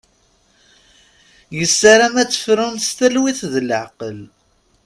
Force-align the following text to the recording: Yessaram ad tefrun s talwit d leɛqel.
Yessaram 1.57 2.15
ad 2.21 2.29
tefrun 2.29 2.75
s 2.85 2.89
talwit 2.97 3.39
d 3.51 3.53
leɛqel. 3.69 4.19